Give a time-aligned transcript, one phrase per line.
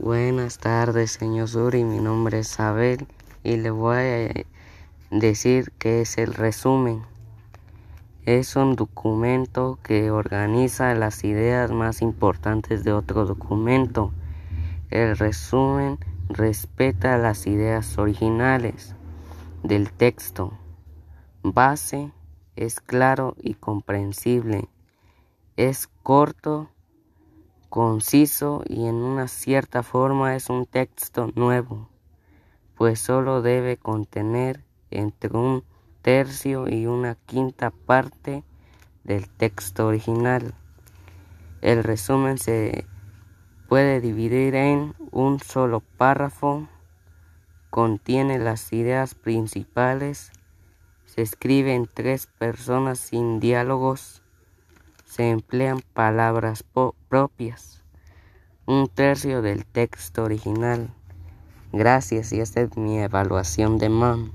[0.00, 1.84] Buenas tardes, señor Suri.
[1.84, 3.06] Mi nombre es Abel
[3.44, 4.44] y le voy a
[5.16, 7.02] decir qué es el resumen.
[8.26, 14.12] Es un documento que organiza las ideas más importantes de otro documento.
[14.90, 18.96] El resumen respeta las ideas originales
[19.62, 20.58] del texto.
[21.44, 22.10] Base
[22.56, 24.68] es claro y comprensible.
[25.56, 26.68] Es corto
[27.74, 31.88] conciso y en una cierta forma es un texto nuevo,
[32.76, 35.64] pues solo debe contener entre un
[36.00, 38.44] tercio y una quinta parte
[39.02, 40.54] del texto original.
[41.62, 42.86] El resumen se
[43.68, 46.68] puede dividir en un solo párrafo,
[47.70, 50.30] contiene las ideas principales,
[51.06, 54.22] se escribe en tres personas sin diálogos,
[55.14, 56.64] se emplean palabras
[57.08, 57.84] propias,
[58.66, 60.90] un tercio del texto original.
[61.72, 64.32] Gracias y esta es mi evaluación de MAM.